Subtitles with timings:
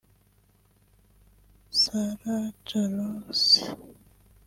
[1.79, 3.47] Sarah Jarosz